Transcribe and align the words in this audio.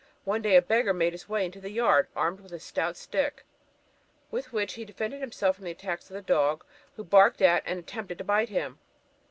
One 0.23 0.41
day 0.41 0.55
a 0.55 0.63
beggar 0.63 0.95
made 0.95 1.13
his 1.13 1.29
way 1.29 1.45
into 1.45 1.61
the 1.61 1.69
yard 1.69 2.07
armed 2.15 2.39
with 2.39 2.51
a 2.53 2.59
stout 2.59 2.97
stick, 2.97 3.45
with 4.31 4.51
which 4.51 4.73
he 4.73 4.83
defended 4.83 5.21
himself 5.21 5.57
from 5.57 5.65
the 5.65 5.69
attacks 5.69 6.09
of 6.09 6.15
the 6.15 6.23
dog, 6.23 6.63
who 6.95 7.03
barked 7.03 7.39
at 7.39 7.61
and 7.67 7.77
attempted 7.77 8.17
to 8.17 8.23
bite 8.23 8.49
him. 8.49 8.79